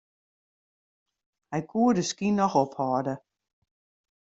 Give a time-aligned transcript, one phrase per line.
[1.51, 3.15] Hy koe de skyn noch ophâlde.